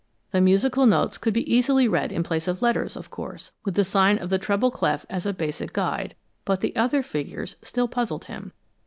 The 0.31 0.41
musical 0.41 0.87
notes 0.87 1.19
could 1.19 1.31
be 1.35 1.47
easily 1.53 1.87
read 1.87 2.11
in 2.11 2.23
place 2.23 2.47
of 2.47 2.63
letters, 2.63 2.95
of 2.97 3.11
course, 3.11 3.51
with 3.63 3.75
the 3.75 3.85
sign 3.85 4.17
of 4.17 4.31
the 4.31 4.39
treble 4.39 4.71
clef 4.71 5.05
as 5.11 5.27
a 5.27 5.31
basic 5.31 5.73
guide, 5.73 6.15
but 6.43 6.61
the 6.61 6.75
other 6.75 7.03
figures 7.03 7.55
still 7.61 7.87
puzzled 7.87 8.25
him. 8.25 8.51